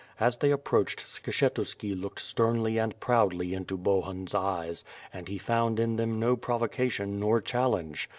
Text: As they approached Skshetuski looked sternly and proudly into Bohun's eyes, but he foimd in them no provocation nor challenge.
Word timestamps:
As 0.19 0.37
they 0.37 0.49
approached 0.49 1.05
Skshetuski 1.05 1.93
looked 1.93 2.19
sternly 2.21 2.79
and 2.79 2.99
proudly 2.99 3.53
into 3.53 3.77
Bohun's 3.77 4.33
eyes, 4.33 4.83
but 5.13 5.27
he 5.27 5.37
foimd 5.37 5.77
in 5.77 5.95
them 5.95 6.19
no 6.19 6.35
provocation 6.35 7.19
nor 7.19 7.39
challenge. 7.39 8.09